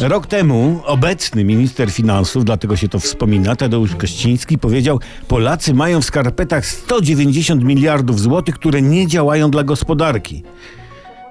Rok 0.00 0.26
temu 0.26 0.80
obecny 0.84 1.44
minister 1.44 1.90
finansów, 1.90 2.44
dlatego 2.44 2.76
się 2.76 2.88
to 2.88 2.98
wspomina, 2.98 3.56
Tadeusz 3.56 3.94
Kościński 3.96 4.58
powiedział, 4.58 5.00
Polacy 5.28 5.74
mają 5.74 6.00
w 6.00 6.04
skarpetach 6.04 6.66
190 6.66 7.64
miliardów 7.64 8.20
złotych, 8.20 8.54
które 8.54 8.82
nie 8.82 9.06
działają 9.06 9.50
dla 9.50 9.64
gospodarki. 9.64 10.42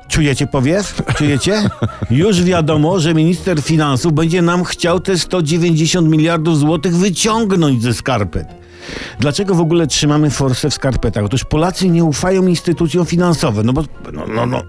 Czujecie 0.08 0.48
powiew? 0.48 1.02
Czujecie? 1.18 1.70
Już 2.12 2.44
wiadomo, 2.44 3.00
że 3.00 3.14
minister 3.14 3.62
finansów 3.62 4.14
będzie 4.14 4.42
nam 4.42 4.64
chciał 4.64 5.00
te 5.00 5.18
190 5.18 6.10
miliardów 6.10 6.58
złotych 6.58 6.96
wyciągnąć 6.96 7.84
ze 7.84 7.94
skarpet. 7.94 8.48
Dlaczego 9.20 9.56
w 9.56 9.62
ogóle 9.62 9.88
trzymamy 9.88 10.30
forsę 10.30 10.70
w 10.70 10.74
skarpetach? 10.74 11.24
Otóż 11.24 11.44
Polacy 11.44 11.90
nie 11.90 12.04
ufają 12.04 12.48
instytucjom 12.48 13.06
finansowym. 13.06 13.66
No 13.66 13.74
bo, 13.74 13.84
no, 14.14 14.28
no, 14.28 14.46
no, 14.46 14.62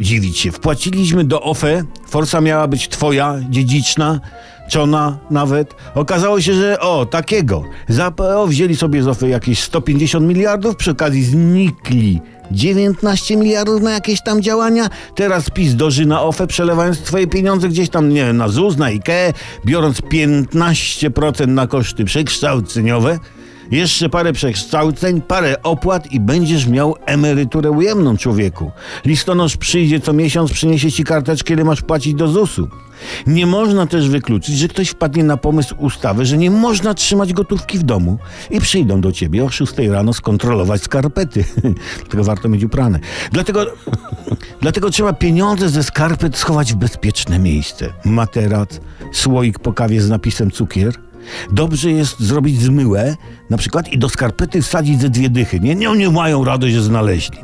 dziwić 0.00 0.38
się. 0.38 0.52
Wpłaciliśmy 0.52 1.24
do 1.24 1.42
OFE, 1.42 1.84
forsa 2.08 2.40
miała 2.40 2.68
być 2.68 2.88
twoja, 2.88 3.36
dziedziczna, 3.50 4.20
czona 4.68 5.18
nawet. 5.30 5.74
Okazało 5.94 6.40
się, 6.40 6.54
że 6.54 6.80
o, 6.80 7.06
takiego. 7.06 7.64
Za 7.88 8.10
PO 8.10 8.46
wzięli 8.46 8.76
sobie 8.76 9.02
z 9.02 9.08
OFE 9.08 9.28
jakieś 9.28 9.62
150 9.62 10.26
miliardów, 10.26 10.76
przy 10.76 10.90
okazji 10.90 11.24
znikli 11.24 12.20
19 12.50 13.36
miliardów 13.36 13.82
na 13.82 13.92
jakieś 13.92 14.22
tam 14.22 14.42
działania. 14.42 14.88
Teraz 15.14 15.50
PiS 15.50 15.74
doży 15.74 16.06
na 16.06 16.22
OFE, 16.22 16.46
przelewając 16.46 16.98
twoje 16.98 17.26
pieniądze 17.26 17.68
gdzieś 17.68 17.88
tam, 17.88 18.08
nie 18.08 18.24
wiem, 18.24 18.36
na 18.36 18.48
ZUS, 18.48 18.76
na 18.76 18.86
IKE, 18.86 19.32
biorąc 19.66 20.00
15% 20.00 21.48
na 21.48 21.66
koszty 21.66 22.04
przekształceniowe. 22.04 23.18
Jeszcze 23.70 24.08
parę 24.08 24.32
przekształceń, 24.32 25.20
parę 25.20 25.62
opłat 25.62 26.12
i 26.12 26.20
będziesz 26.20 26.66
miał 26.66 26.96
emeryturę 27.06 27.70
ujemną, 27.70 28.16
człowieku. 28.16 28.70
Listonosz 29.04 29.56
przyjdzie 29.56 30.00
co 30.00 30.12
miesiąc, 30.12 30.52
przyniesie 30.52 30.92
ci 30.92 31.04
karteczkę, 31.04 31.54
ile 31.54 31.64
masz 31.64 31.82
płacić 31.82 32.14
do 32.14 32.28
ZUS-u. 32.28 32.68
Nie 33.26 33.46
można 33.46 33.86
też 33.86 34.08
wykluczyć, 34.08 34.58
że 34.58 34.68
ktoś 34.68 34.88
wpadnie 34.88 35.24
na 35.24 35.36
pomysł 35.36 35.74
ustawy, 35.78 36.26
że 36.26 36.38
nie 36.38 36.50
można 36.50 36.94
trzymać 36.94 37.32
gotówki 37.32 37.78
w 37.78 37.82
domu 37.82 38.18
i 38.50 38.60
przyjdą 38.60 39.00
do 39.00 39.12
ciebie 39.12 39.44
o 39.44 39.50
6 39.50 39.78
rano 39.78 40.12
skontrolować 40.12 40.82
skarpety. 40.82 41.44
Tylko 42.08 42.24
warto 42.24 42.48
mieć 42.48 42.64
uprane. 42.64 42.98
Dlatego, 43.32 43.66
dlatego 44.62 44.90
trzeba 44.90 45.12
pieniądze 45.12 45.68
ze 45.68 45.82
skarpet 45.82 46.36
schować 46.36 46.72
w 46.72 46.76
bezpieczne 46.76 47.38
miejsce. 47.38 47.88
Materac, 48.04 48.80
słoik 49.12 49.58
po 49.58 49.72
kawie 49.72 50.00
z 50.00 50.08
napisem 50.08 50.50
cukier. 50.50 51.11
Dobrze 51.52 51.90
jest 51.90 52.20
zrobić 52.20 52.60
zmyłę, 52.60 53.16
na 53.50 53.56
przykład, 53.56 53.92
i 53.92 53.98
do 53.98 54.08
skarpety 54.08 54.62
wsadzić 54.62 55.00
ze 55.00 55.10
dwie 55.10 55.30
dychy. 55.30 55.60
Nie, 55.60 55.74
nie, 55.74 55.96
nie 55.96 56.10
mają 56.10 56.44
radość, 56.44 56.74
że 56.74 56.82
znaleźli. 56.82 57.38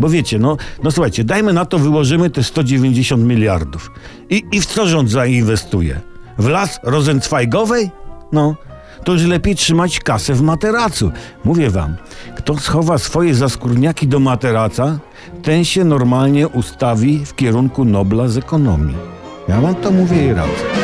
Bo 0.00 0.08
wiecie, 0.08 0.38
no, 0.38 0.56
no 0.82 0.90
słuchajcie, 0.90 1.24
dajmy 1.24 1.52
na 1.52 1.64
to, 1.64 1.78
wyłożymy 1.78 2.30
te 2.30 2.42
190 2.42 3.22
miliardów. 3.22 3.90
I, 4.30 4.44
I 4.52 4.60
w 4.60 4.66
co 4.66 4.88
rząd 4.88 5.10
zainwestuje? 5.10 6.00
W 6.38 6.48
las 6.48 6.80
Rosenzweigowej? 6.82 7.90
No, 8.32 8.54
to 9.04 9.12
już 9.12 9.22
lepiej 9.22 9.56
trzymać 9.56 10.00
kasę 10.00 10.34
w 10.34 10.42
materacu. 10.42 11.12
Mówię 11.44 11.70
wam, 11.70 11.96
kto 12.36 12.58
schowa 12.58 12.98
swoje 12.98 13.34
zaskórniaki 13.34 14.08
do 14.08 14.20
materaca, 14.20 14.98
ten 15.42 15.64
się 15.64 15.84
normalnie 15.84 16.48
ustawi 16.48 17.26
w 17.26 17.34
kierunku 17.34 17.84
Nobla 17.84 18.28
z 18.28 18.36
ekonomii. 18.36 18.96
Ja 19.48 19.60
wam 19.60 19.74
to 19.74 19.90
mówię 19.90 20.26
i 20.26 20.32
radzę. 20.32 20.83